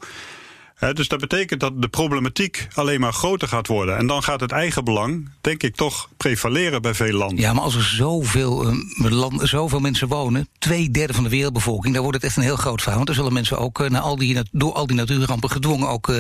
[0.80, 3.98] dus dat betekent dat de problematiek alleen maar groter gaat worden.
[3.98, 7.40] En dan gaat het eigen belang, denk ik, toch prevaleren bij veel landen.
[7.40, 11.94] Ja, maar als er zoveel, uh, land, zoveel mensen wonen, twee derde van de wereldbevolking,
[11.94, 12.96] dan wordt het echt een heel groot verhaal.
[12.96, 16.08] Want dan zullen mensen ook uh, naar al die, door al die natuurrampen gedwongen ook
[16.08, 16.18] uh,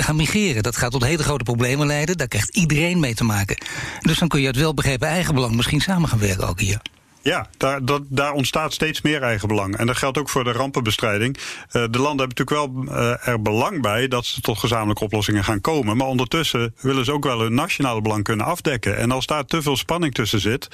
[0.00, 0.62] gaan migreren.
[0.62, 2.16] Dat gaat tot hele grote problemen leiden.
[2.16, 3.56] Daar krijgt iedereen mee te maken.
[4.00, 6.80] Dus dan kun je het wel begrepen eigen belang misschien samen gaan werken ook hier.
[7.24, 9.76] Ja, daar, dat, daar ontstaat steeds meer eigenbelang.
[9.76, 11.36] En dat geldt ook voor de rampenbestrijding.
[11.36, 15.44] Uh, de landen hebben natuurlijk wel uh, er belang bij dat ze tot gezamenlijke oplossingen
[15.44, 15.96] gaan komen.
[15.96, 18.96] Maar ondertussen willen ze ook wel hun nationale belang kunnen afdekken.
[18.96, 20.68] En als daar te veel spanning tussen zit,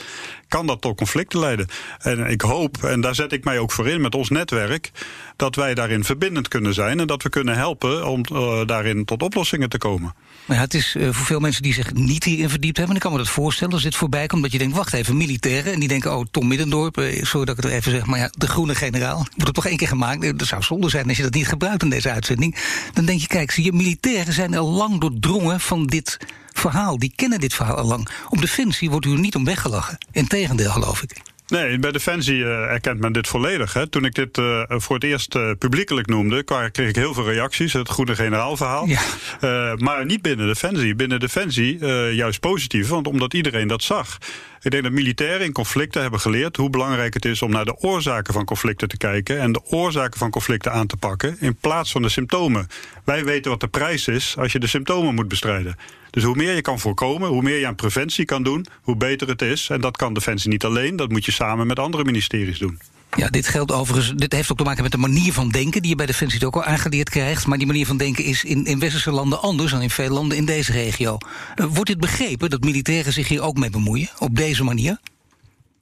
[0.49, 1.69] kan dat tot conflicten leiden.
[1.99, 4.91] En ik hoop, en daar zet ik mij ook voor in met ons netwerk,
[5.37, 9.23] dat wij daarin verbindend kunnen zijn en dat we kunnen helpen om uh, daarin tot
[9.23, 10.15] oplossingen te komen.
[10.51, 13.03] Maar ja, het is uh, voor veel mensen die zich niet hierin verdiept hebben, ik
[13.03, 15.73] kan me dat voorstellen als dit voorbij komt, dat je denkt, wacht even, militairen.
[15.73, 18.31] En die denken, oh, Tom Middendorp, uh, sorry dat ik het even zeg, maar ja,
[18.39, 20.39] de groene generaal, wordt het toch één keer gemaakt.
[20.39, 22.57] Dat zou zonde zijn als je dat niet gebruikt in deze uitzending.
[22.93, 26.17] Dan denk je, kijk, zie je, militairen zijn al lang doordrongen van dit
[26.53, 26.99] verhaal.
[26.99, 28.09] Die kennen dit verhaal al lang.
[28.29, 29.99] Op Defensie wordt u niet om weggelachen.
[30.13, 31.30] Integendeel, geloof ik.
[31.51, 33.73] Nee, bij Defensie uh, erkent men dit volledig.
[33.73, 33.87] Hè.
[33.87, 37.73] Toen ik dit uh, voor het eerst uh, publiekelijk noemde, kreeg ik heel veel reacties.
[37.73, 38.87] Het goede generaalverhaal.
[38.87, 39.75] Ja.
[39.77, 40.95] maar niet binnen Defensie.
[40.95, 41.79] Binnen Defensie
[42.15, 44.19] juist positief, want omdat iedereen dat zag.
[44.63, 47.77] Ik denk dat militairen in conflicten hebben geleerd hoe belangrijk het is om naar de
[47.77, 51.93] oorzaken van conflicten te kijken en de oorzaken van conflicten aan te pakken in plaats
[51.93, 52.67] van de symptomen.
[53.05, 55.77] Wij weten wat de prijs is als je de symptomen moet bestrijden.
[56.11, 59.29] Dus hoe meer je kan voorkomen, hoe meer je aan preventie kan doen, hoe beter
[59.29, 59.69] het is.
[59.69, 62.79] En dat kan Defensie niet alleen, dat moet je samen met andere ministeries doen.
[63.17, 64.13] Ja, dit geldt overigens.
[64.17, 66.55] Dit heeft ook te maken met de manier van denken die je bij Defensie ook
[66.55, 67.47] al aangeleerd krijgt.
[67.47, 70.39] Maar die manier van denken is in, in westerse landen anders dan in veel landen
[70.39, 71.19] in deze regio.
[71.57, 74.09] Uh, wordt dit begrepen dat militairen zich hier ook mee bemoeien?
[74.19, 74.99] Op deze manier?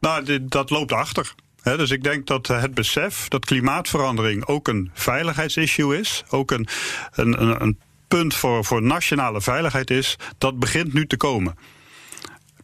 [0.00, 1.34] Nou, dit, dat loopt achter.
[1.62, 6.68] He, dus ik denk dat het besef dat klimaatverandering ook een veiligheidsissue is, ook een,
[7.14, 7.78] een, een, een
[8.08, 11.54] punt voor, voor nationale veiligheid is, dat begint nu te komen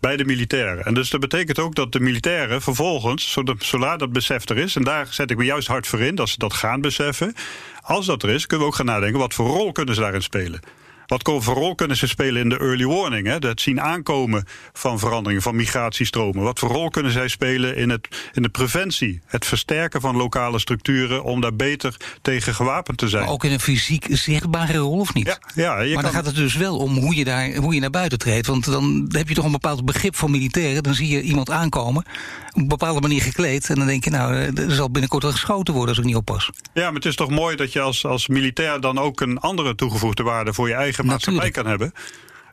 [0.01, 0.85] bij de militairen.
[0.85, 4.83] En dus dat betekent ook dat de militairen vervolgens, zodra dat besef er is, en
[4.83, 7.35] daar zet ik me juist hard voor in, dat ze dat gaan beseffen.
[7.81, 10.23] Als dat er is, kunnen we ook gaan nadenken wat voor rol kunnen ze daarin
[10.23, 10.61] spelen.
[11.07, 13.27] Wat voor rol kunnen ze spelen in de early warning?
[13.27, 13.49] Hè?
[13.49, 16.43] Het zien aankomen van veranderingen, van migratiestromen.
[16.43, 19.21] Wat voor rol kunnen zij spelen in, het, in de preventie?
[19.27, 23.25] Het versterken van lokale structuren om daar beter tegen gewapend te zijn.
[23.25, 25.39] Maar ook in een fysiek zichtbare rol of niet?
[25.55, 27.91] Ja, ja maar dan gaat het dus wel om hoe je, daar, hoe je naar
[27.91, 28.47] buiten treedt.
[28.47, 30.83] Want dan heb je toch een bepaald begrip van militairen.
[30.83, 32.05] Dan zie je iemand aankomen,
[32.53, 33.71] op een bepaalde manier gekleed.
[33.71, 36.51] En dan denk je, nou, er zal binnenkort wel geschoten worden als ik niet oppas.
[36.73, 39.75] Ja, maar het is toch mooi dat je als, als militair dan ook een andere
[39.75, 41.93] toegevoegde waarde voor je eigen maatschappij kan hebben.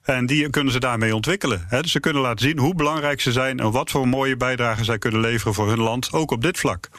[0.02, 1.68] En die kunnen ze daarmee ontwikkelen.
[1.70, 4.98] Dus ze kunnen laten zien hoe belangrijk ze zijn en wat voor mooie bijdrage zij
[4.98, 6.90] kunnen leveren voor hun land, ook op dit vlak.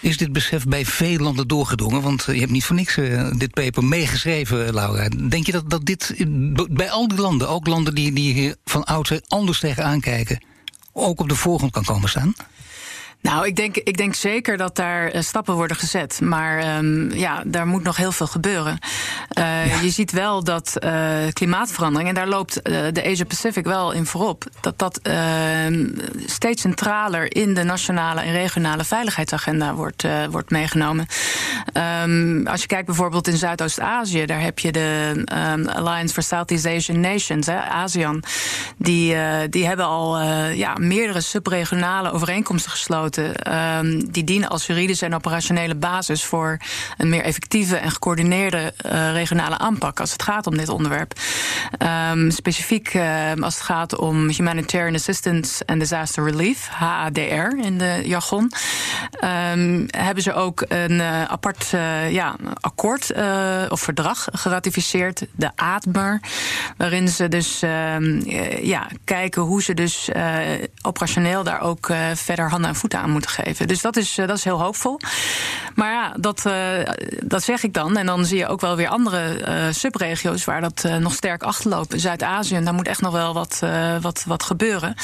[0.00, 2.02] Is dit besef bij veel landen doorgedrongen?
[2.02, 5.08] Want je hebt niet voor niks uh, dit paper meegeschreven, Laura.
[5.08, 6.14] Denk je dat, dat dit
[6.70, 10.44] bij al die landen, ook landen die, die hier van oudsher anders tegenaan kijken,
[10.92, 12.34] ook op de voorgrond kan komen staan?
[13.20, 16.20] Nou, ik denk, ik denk zeker dat daar uh, stappen worden gezet.
[16.20, 18.78] Maar um, ja, daar moet nog heel veel gebeuren.
[19.38, 19.80] Uh, ja.
[19.80, 20.92] Je ziet wel dat uh,
[21.32, 25.86] klimaatverandering, en daar loopt de Asia Pacific wel in voorop, dat dat ehm,
[26.26, 31.06] steeds centraler in de nationale en regionale veiligheidsagenda wordt, wordt meegenomen.
[32.04, 35.22] Um, als je kijkt bijvoorbeeld in Zuidoost-Azië, daar heb je de
[35.74, 38.22] Alliance for Southeast Asian Nations, hè, ASEAN.
[38.76, 39.16] Die,
[39.48, 40.20] die hebben al
[40.52, 46.58] ja, meerdere subregionale overeenkomsten gesloten Ehm, die dienen als juridische en operationele basis voor
[46.96, 51.12] een meer effectieve en gecoördineerde uh, regionale aanpak als het gaat om dit onderwerp.
[52.12, 58.00] Um, specifiek uh, als het gaat om Humanitarian Assistance and Disaster Relief, HADR in de
[58.04, 58.52] jargon,
[59.86, 61.66] hebben ze ook een uh, apart
[62.10, 63.12] ja, akkoord
[63.68, 66.20] of verdrag geratificeerd, de ADMER,
[66.76, 67.60] waarin ze dus
[68.62, 70.08] ja, kijken hoe ze dus
[70.82, 73.68] operationeel daar ook verder handen en voeten aan moeten geven.
[73.68, 75.00] Dus dat is, eh, dat is heel hoopvol.
[75.74, 76.54] Maar ja, dat, uh,
[77.20, 77.96] dat zeg ik dan.
[77.96, 82.00] En dan zie je ook wel weer andere uh, subregio's waar dat nog sterk achterloopt.
[82.00, 83.62] Zuid-Azië, daar moet echt nog wel wat,
[84.00, 84.94] wat, wat gebeuren.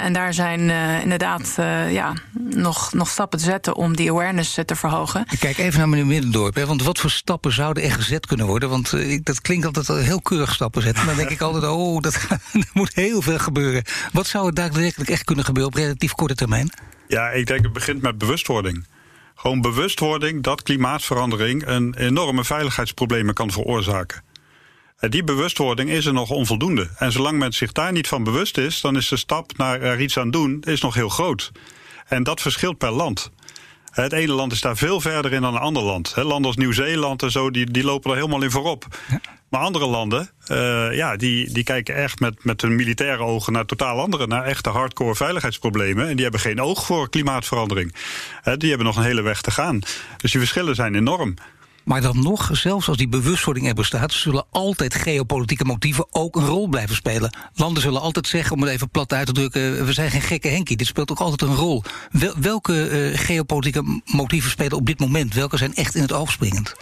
[0.00, 0.70] en daar zijn
[1.02, 1.54] inderdaad
[1.90, 5.26] ja, nog, nog stappen te zetten om die awareness te verhogen.
[5.38, 6.54] Kijk even naar meneer Middendorp.
[6.54, 8.68] Hè, want wat voor stappen zouden er gezet kunnen worden?
[8.68, 8.90] Want
[9.22, 11.06] dat klinkt altijd heel keurig stappen zetten.
[11.06, 12.14] Dan denk ik altijd, oh, dat,
[12.52, 13.84] er moet heel veel gebeuren.
[14.12, 16.70] Wat zou er daadwerkelijk echt kunnen gebeuren op relatief korte termijn?
[17.08, 18.86] Ja, ik denk het begint met bewustwording.
[19.34, 24.22] Gewoon bewustwording dat klimaatverandering een enorme veiligheidsproblemen kan veroorzaken.
[24.98, 26.90] En die bewustwording is er nog onvoldoende.
[26.96, 30.00] En zolang men zich daar niet van bewust is, dan is de stap naar er
[30.00, 31.52] iets aan doen is nog heel groot.
[32.06, 33.30] En dat verschilt per land.
[33.90, 36.12] Het ene land is daar veel verder in dan een ander land.
[36.16, 38.86] Landen als Nieuw-Zeeland en zo, die, die lopen er helemaal in voorop.
[39.50, 43.64] Maar andere landen, uh, ja, die, die kijken echt met, met hun militaire ogen naar
[43.64, 46.08] totaal andere, naar echte hardcore veiligheidsproblemen.
[46.08, 47.94] En die hebben geen oog voor klimaatverandering.
[48.56, 49.78] Die hebben nog een hele weg te gaan.
[50.16, 51.34] Dus die verschillen zijn enorm.
[51.88, 56.46] Maar dan nog, zelfs als die bewustwording er bestaat, zullen altijd geopolitieke motieven ook een
[56.46, 57.36] rol blijven spelen.
[57.54, 60.48] Landen zullen altijd zeggen, om het even plat uit te drukken, we zijn geen gekke
[60.48, 60.76] Henkie.
[60.76, 61.82] Dit speelt ook altijd een rol.
[62.10, 65.34] Wel, welke uh, geopolitieke motieven spelen op dit moment?
[65.34, 66.74] Welke zijn echt in het oog springend?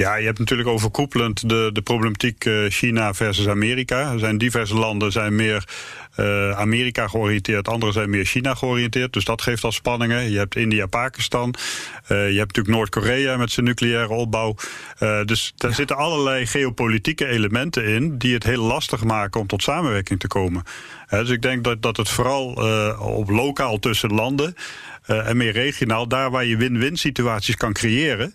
[0.00, 4.12] Ja, je hebt natuurlijk overkoepelend de, de problematiek uh, China versus Amerika.
[4.12, 5.68] Er zijn diverse landen zijn meer
[6.16, 9.12] uh, Amerika georiënteerd, andere zijn meer China georiënteerd.
[9.12, 10.30] Dus dat geeft al spanningen.
[10.30, 11.54] Je hebt India, Pakistan.
[12.02, 14.54] Uh, je hebt natuurlijk Noord-Korea met zijn nucleaire opbouw.
[15.24, 15.76] dus daar ja.
[15.76, 20.62] zitten allerlei geopolitieke elementen in die het heel lastig maken om tot samenwerking te komen.
[21.08, 22.46] dus ik denk dat, dat het vooral
[22.98, 24.54] op lokaal tussen landen
[25.06, 28.34] en meer regionaal, daar waar je win-win situaties kan creëren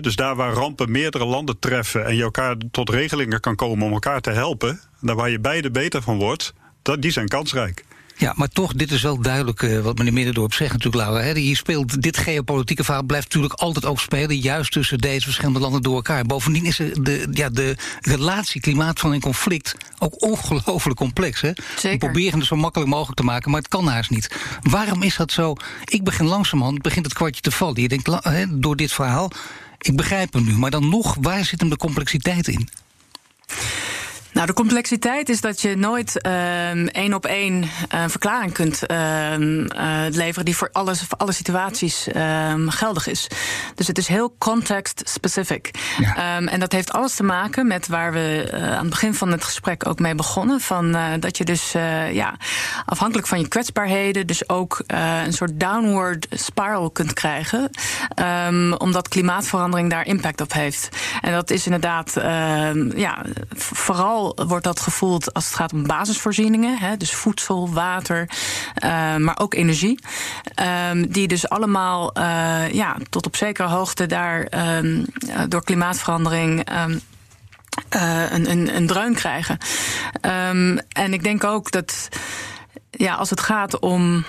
[0.00, 3.92] dus daar waar rampen meerdere landen treffen en je elkaar tot regelingen kan komen om
[3.92, 7.84] elkaar te helpen, daar waar je beide beter van wordt, dat, die zijn kansrijk.
[8.16, 11.22] Ja, maar toch, dit is wel duidelijk uh, wat meneer Middendorp zegt natuurlijk, Laura.
[11.24, 11.38] Hè.
[11.38, 14.36] Hier speelt dit geopolitieke verhaal blijft natuurlijk altijd ook spelen...
[14.36, 16.24] juist tussen deze verschillende landen door elkaar.
[16.24, 21.40] Bovendien is de, ja, de relatie klimaatverandering conflict ook ongelooflijk complex.
[21.40, 21.52] Hè?
[21.76, 21.90] Zeker.
[21.90, 24.36] We proberen het zo makkelijk mogelijk te maken, maar het kan haast niet.
[24.62, 25.54] Waarom is dat zo?
[25.84, 27.82] Ik begin langzamerhand, begint het kwartje te vallen.
[27.82, 29.30] Je denkt, hè, door dit verhaal
[29.86, 32.68] ik begrijp hem nu, maar dan nog, waar zit hem de complexiteit in?
[34.34, 38.90] Nou, de complexiteit is dat je nooit um, één op één een uh, verklaring kunt
[38.90, 43.26] um, uh, leveren die voor, alles, voor alle situaties um, geldig is.
[43.74, 45.70] Dus het is heel context-specific.
[45.98, 46.40] Ja.
[46.46, 49.44] en dat heeft alles te maken met waar we uh, aan het begin van het
[49.44, 50.60] gesprek ook mee begonnen.
[50.60, 51.72] Van, dat je dus
[52.12, 52.36] ja,
[52.86, 57.70] afhankelijk van je kwetsbaarheden, dus ook een soort downward spiral kunt krijgen.
[58.78, 60.88] omdat klimaatverandering daar impact op heeft.
[61.20, 62.12] En dat is inderdaad
[62.94, 68.28] ja, vooral wordt dat gevoeld als het gaat om basisvoorzieningen, hè, dus voedsel, water,
[68.84, 69.98] uh, maar ook energie.
[70.90, 74.46] Um, die dus allemaal uh, ja, tot op zekere hoogte daar
[74.78, 75.06] um,
[75.48, 76.70] door klimaatverandering.
[76.72, 76.84] Uh,
[78.30, 79.58] een, een, een dreun krijgen.
[80.88, 82.08] En ik denk ook dat
[82.90, 84.24] ja, als het gaat om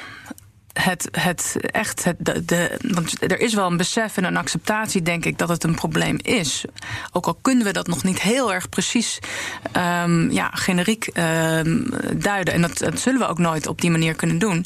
[0.80, 2.16] het, het echt, het,
[2.48, 5.76] de, want er is wel een besef en een acceptatie, denk ik, dat het een
[5.76, 6.66] probleem is.
[7.12, 9.20] Ook al kunnen we dat nog niet heel erg precies
[10.04, 12.54] um, ja, generiek um, duiden.
[12.54, 14.66] En dat, dat, zullen we ook nooit op die manier kunnen doen.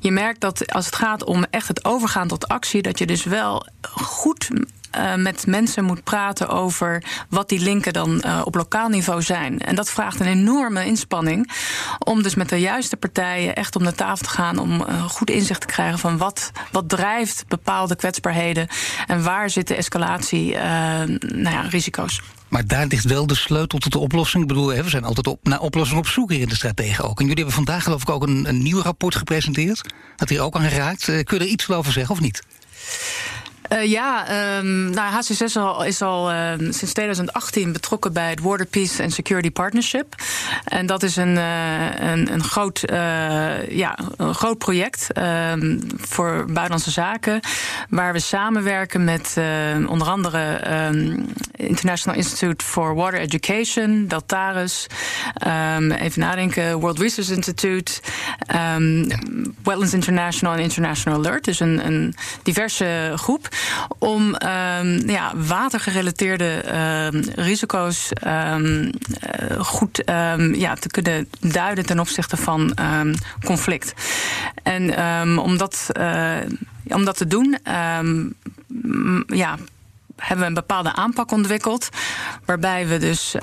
[0.00, 3.24] Je merkt dat als het gaat om echt het overgaan tot actie, dat je dus
[3.24, 4.48] wel goed
[4.96, 9.60] uh, met mensen moet praten over wat die linken dan uh, op lokaal niveau zijn.
[9.60, 11.50] En dat vraagt een enorme inspanning
[11.98, 15.30] om dus met de juiste partijen echt om de tafel te gaan om uh, goed
[15.30, 18.68] inzicht te krijgen van wat, wat drijft bepaalde kwetsbaarheden
[19.06, 20.54] en waar zitten escalatie
[21.18, 22.22] nou ja, risico's.
[22.48, 24.42] Maar daar ligt wel de sleutel tot de oplossing.
[24.42, 27.18] Ik bedoel, we zijn altijd op, naar oplossingen op zoek hier in de strategen ook.
[27.18, 29.94] En jullie hebben vandaag geloof ik ook een, een nieuw rapport gepresenteerd.
[30.16, 31.04] Dat hier ook aan geraakt.
[31.04, 32.42] kun je er iets over zeggen of niet?
[33.72, 34.26] Uh, ja,
[34.58, 39.12] um, nou, is al, is al uh, sinds 2018 betrokken bij het Water Peace and
[39.12, 40.14] Security Partnership.
[40.64, 42.82] En dat is een, uh, een, een, groot,
[43.68, 47.40] ja, een groot project um, voor buitenlandse zaken.
[47.88, 49.36] Waar we samenwerken met
[49.88, 54.86] onder andere um, International Institute for Water Education, Deltaris.
[55.98, 57.92] even nadenken, World Research Institute,
[58.46, 59.18] ja.
[59.62, 61.44] Wetlands International en International Alert.
[61.44, 63.48] Dus een, een diverse groep
[63.98, 66.62] om um, ja, watergerelateerde
[67.12, 68.90] um, risico's um,
[69.58, 70.02] goed
[70.52, 72.74] ja, te kunnen duiden ten opzichte van
[73.44, 73.94] conflict.
[74.62, 76.36] En om, dat, uh,
[76.88, 77.58] om dat te doen,
[79.26, 79.56] ja
[80.16, 81.88] hebben we een bepaalde aanpak ontwikkeld.
[82.44, 83.34] Waarbij we dus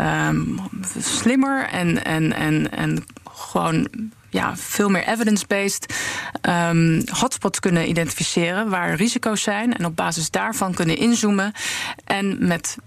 [0.99, 3.88] slimmer en, en, en, en gewoon
[4.29, 5.95] ja, veel meer evidence-based
[6.41, 11.51] um, hotspots kunnen identificeren waar risico's zijn en op basis daarvan kunnen inzoomen
[12.05, 12.77] en met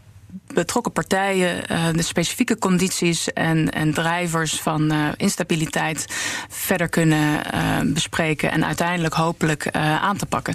[0.55, 6.05] betrokken partijen uh, de specifieke condities en, en drijvers van uh, instabiliteit
[6.49, 10.55] verder kunnen uh, bespreken en uiteindelijk hopelijk aan te pakken.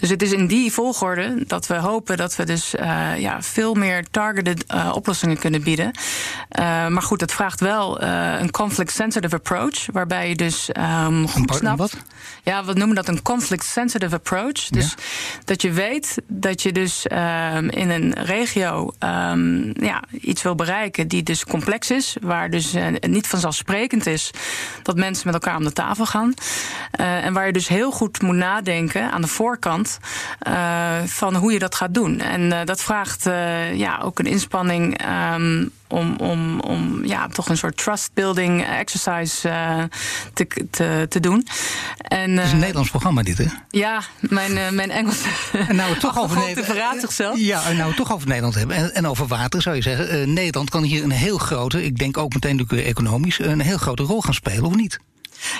[0.00, 2.74] Dus het is in die volgorde dat we hopen dat we dus
[3.18, 5.90] ja, veel meer targeted oplossingen kunnen bieden.
[6.88, 10.70] maar goed, dat vraagt wel een conflict-sensitive approach, waarbij je dus
[11.06, 11.78] um, goed snapt.
[11.78, 11.96] Wat?
[12.46, 14.68] Ja, we noemen dat een conflict-sensitive approach.
[14.68, 15.02] Dus ja.
[15.44, 21.08] dat je weet dat je dus um, in een regio um, ja, iets wil bereiken
[21.08, 24.30] die dus complex is, waar dus uh, niet vanzelfsprekend is
[24.82, 26.34] dat mensen met elkaar om de tafel gaan.
[27.00, 29.98] Uh, en waar je dus heel goed moet nadenken aan de voorkant
[30.48, 32.20] uh, van hoe je dat gaat doen.
[32.20, 33.24] En dat vraagt
[33.72, 35.00] ja, ook een inspanning.
[35.34, 39.82] Um, om, om, om ja, toch een soort trust building exercise uh,
[40.32, 41.46] te, te, te doen.
[41.98, 43.46] En, uh, het is een Nederlands programma dit, hè?
[43.70, 45.20] Ja, mijn, uh, mijn Engels
[45.52, 47.38] en nou, toch over Nederland verraadt zichzelf.
[47.38, 50.32] Ja, en nou toch over Nederland hebben en, en over water zou je zeggen.
[50.32, 54.02] Nederland kan hier een heel grote, ik denk ook meteen natuurlijk economisch, een heel grote
[54.02, 54.98] rol gaan spelen, of niet?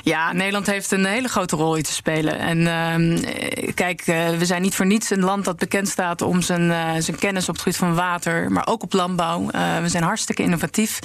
[0.03, 2.38] Ja, Nederland heeft een hele grote rol in te spelen.
[2.38, 6.42] En uh, kijk, uh, we zijn niet voor niets een land dat bekend staat om
[6.42, 9.46] zijn, uh, zijn kennis op het gebied van water, maar ook op landbouw.
[9.83, 10.99] We zijn hartstikke innovatief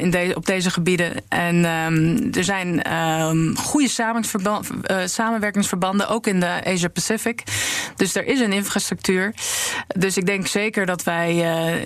[0.00, 1.12] in op deze gebieden.
[1.28, 3.88] En um, er zijn um, goede
[5.04, 7.42] samenwerkingsverbanden, ook in de Asia Pacific.
[7.96, 9.34] Dus er is een infrastructuur.
[9.86, 11.34] Dus ik denk zeker dat wij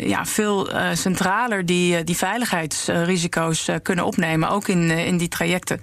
[0.00, 5.73] ja, veel centraler die, die veiligheidsrisico's kunnen opnemen, ook in, in die trajecten.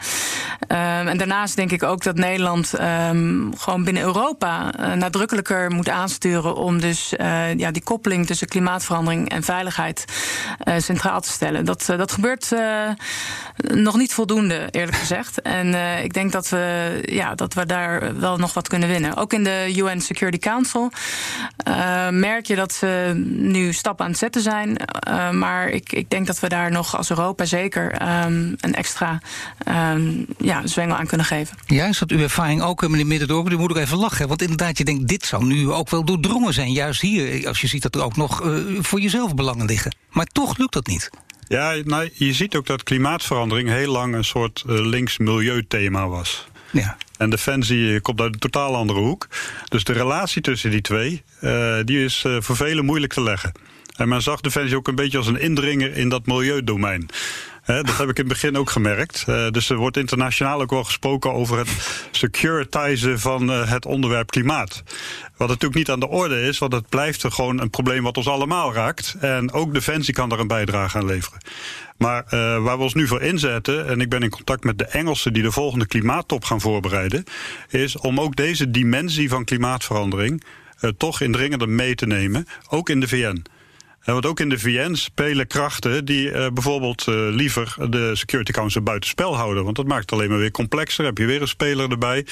[0.71, 5.89] Um, en daarnaast denk ik ook dat Nederland um, gewoon binnen Europa uh, nadrukkelijker moet
[5.89, 10.05] aansturen om dus uh, ja, die koppeling tussen klimaatverandering en veiligheid
[10.63, 11.65] uh, centraal te stellen.
[11.65, 12.55] Dat, dat gebeurt
[13.55, 15.41] nog niet voldoende, eerlijk gezegd.
[15.41, 15.73] En
[16.03, 19.15] ik denk dat we, ja, dat we daar wel nog wat kunnen winnen.
[19.15, 20.91] Ook in de UN Security Council
[22.09, 24.77] merk je dat ze nu stappen aan het zetten zijn.
[25.31, 29.19] maar ik, ik denk dat we daar nog als Europa zeker um, een extra
[30.37, 31.57] ja, zwengel aan kunnen geven.
[31.65, 33.51] Ja, is dat uw ervaring ook, meneer Middendorp?
[33.51, 34.27] U moet ook even lachen.
[34.27, 36.71] Want inderdaad, je denkt, dit zou nu ook wel doordrongen zijn.
[36.71, 39.95] Juist hier, als je ziet dat er ook nog uh, voor jezelf belangen liggen.
[40.09, 41.09] Maar toch lukt dat niet.
[41.47, 46.47] Ja, nou, je ziet ook dat klimaatverandering heel lang een soort uh, links milieuthema was.
[46.71, 46.97] Ja.
[47.17, 49.27] En defensie komt uit een totaal andere hoek.
[49.67, 53.51] Dus de relatie tussen die twee, uh, die is uh, voor velen moeilijk te leggen.
[53.95, 57.09] En men zag defensie ook een beetje als een indringer in dat milieudomein
[57.65, 59.25] dat heb ik in het begin ook gemerkt.
[59.29, 64.31] Uh, dus er wordt internationaal ook wel gesproken over het securitizen van uh, het onderwerp
[64.31, 64.83] klimaat.
[65.37, 68.17] Wat natuurlijk niet aan de orde is, want het blijft er gewoon een probleem wat
[68.17, 69.15] ons allemaal raakt.
[69.19, 71.39] En ook Defensie kan daar een bijdrage aan leveren.
[71.97, 74.85] Maar uh, waar we ons nu voor inzetten, en ik ben in contact met de
[74.85, 77.23] Engelsen die de volgende klimaattop gaan voorbereiden,
[77.69, 80.43] is om ook deze dimensie van klimaatverandering
[80.97, 83.43] toch indringender mee te nemen, ook in de VN.
[84.03, 88.81] Want ook in de VN spelen krachten die uh, bijvoorbeeld uh, liever de Security Council
[88.81, 89.63] buitenspel houden.
[89.63, 91.05] Want dat maakt het alleen maar weer complexer.
[91.05, 92.25] Heb je weer een speler erbij.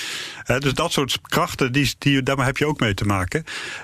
[0.58, 3.44] Dus dat soort krachten, die, die, daar heb je ook mee te maken.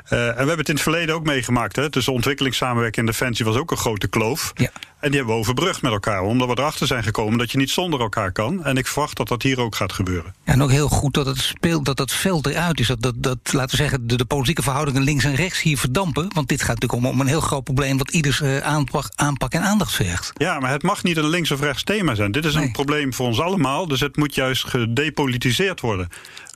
[0.09, 1.75] en we hebben het in het verleden ook meegemaakt.
[1.75, 1.89] Hè?
[1.89, 4.51] Dus ontwikkelingssamenwerking in Defensie was ook een grote kloof.
[4.55, 4.71] Ja.
[5.05, 7.69] En die hebben we overbrugd met elkaar, omdat we erachter zijn gekomen dat je niet
[7.69, 8.63] zonder elkaar kan.
[8.63, 10.33] En ik verwacht dat dat hier ook gaat gebeuren.
[10.45, 12.87] Ja, en ook heel goed dat het speelt, dat dat veld eruit is.
[12.87, 16.27] Dat, dat, dat laten we zeggen, de, de politieke verhoudingen links en rechts hier verdampen.
[16.33, 19.51] Want dit gaat natuurlijk om, om een heel groot probleem wat ieders uh, aanpak, aanpak
[19.51, 20.31] en aandacht vergt.
[20.33, 22.31] Ja, maar het mag niet een links of rechts thema zijn.
[22.31, 26.07] Dit is een probleem voor ons allemaal, dus het moet juist gedepolitiseerd worden.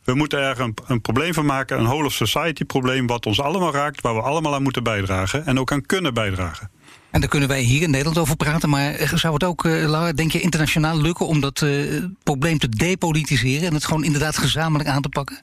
[0.03, 3.07] We moeten er een, een, probleem van maken, een whole of society probleem...
[3.07, 5.45] wat ons allemaal raakt, waar we allemaal aan moeten bijdragen...
[5.45, 6.69] en ook aan kunnen bijdragen.
[7.12, 8.70] En daar kunnen wij hier in Nederland over praten.
[8.70, 13.68] Maar zou het ook, uh, denk je, internationaal lukken om dat uh, probleem te depolitiseren
[13.68, 15.41] en het gewoon inderdaad gezamenlijk aan te pakken?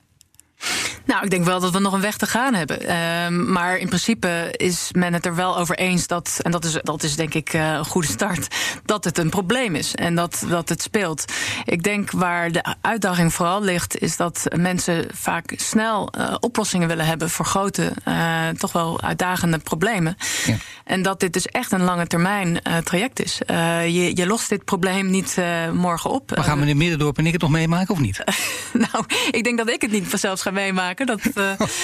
[1.06, 2.82] Nou, ik denk wel dat we nog een weg te gaan hebben.
[2.82, 6.78] Uh, maar in principe is men het er wel over eens dat, en dat is,
[6.82, 8.54] dat is denk ik uh, een goede start,
[8.84, 11.24] dat het een probleem is en dat, dat het speelt.
[11.64, 17.06] Ik denk waar de uitdaging vooral ligt, is dat mensen vaak snel uh, oplossingen willen
[17.06, 20.16] hebben voor grote, uh, toch wel uitdagende problemen.
[20.46, 20.56] Ja.
[20.84, 23.38] En dat dit dus echt een lange termijn traject is.
[23.46, 25.36] je, je lost dit probleem niet
[25.72, 26.34] morgen op.
[26.34, 28.24] Maar gaan meneer Middendorp en ik het nog meemaken of niet?
[28.92, 30.95] nou, ik denk dat ik het niet zelfs ga meemaken.
[31.04, 31.20] Dat,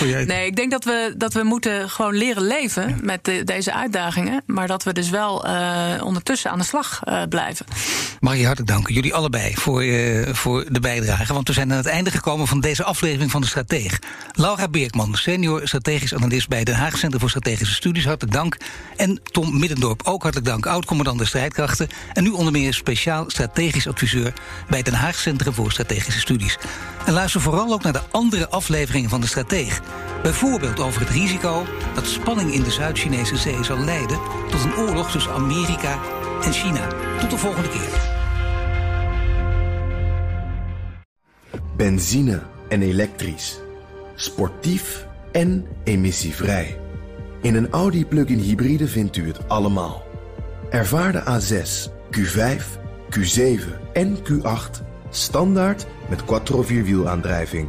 [0.02, 2.96] uh, nee, ik denk dat we, dat we moeten gewoon leren leven ja.
[3.00, 4.42] met de, deze uitdagingen.
[4.46, 7.66] Maar dat we dus wel uh, ondertussen aan de slag uh, blijven.
[8.20, 9.84] Mag je hartelijk danken, jullie allebei, voor,
[10.34, 11.32] voor de bijdrage.
[11.32, 13.98] Want we zijn aan het einde gekomen van deze aflevering van De Strateeg.
[14.32, 18.04] Laura Beerkman, senior strategisch analist bij Den Haag Centrum voor Strategische Studies.
[18.04, 18.56] Hartelijk dank.
[18.96, 20.66] En Tom Middendorp, ook hartelijk dank.
[20.66, 21.88] Oud-commandant de strijdkrachten.
[22.12, 24.32] En nu onder meer speciaal strategisch adviseur
[24.68, 26.58] bij Den Haag Centrum voor Strategische Studies.
[27.06, 28.48] En luister vooral ook naar de andere
[29.08, 29.80] van de Strateeg.
[30.22, 34.18] Bijvoorbeeld over het risico dat spanning in de Zuid-Chinese zee zal leiden
[34.50, 35.98] tot een oorlog tussen Amerika
[36.44, 36.86] en China.
[37.20, 38.10] Tot de volgende keer.
[41.76, 43.60] Benzine en elektrisch.
[44.14, 46.78] Sportief en emissievrij.
[47.40, 50.02] In een Audi plug-in hybride vindt u het allemaal.
[50.70, 52.62] Ervaar de A6, Q5,
[53.10, 57.68] Q7 en Q8 standaard met quattro vierwielaandrijving.